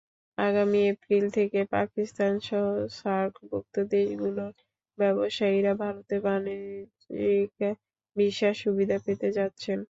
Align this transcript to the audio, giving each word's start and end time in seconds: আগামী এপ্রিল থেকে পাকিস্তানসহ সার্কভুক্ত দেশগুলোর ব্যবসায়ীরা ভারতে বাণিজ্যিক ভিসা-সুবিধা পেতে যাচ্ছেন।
আগামী 0.37 0.79
এপ্রিল 0.91 1.25
থেকে 1.37 1.59
পাকিস্তানসহ 1.73 2.65
সার্কভুক্ত 2.99 3.75
দেশগুলোর 3.91 4.53
ব্যবসায়ীরা 4.97 5.73
ভারতে 5.81 6.15
বাণিজ্যিক 6.25 7.51
ভিসা-সুবিধা 8.15 8.97
পেতে 9.05 9.27
যাচ্ছেন। 9.37 9.79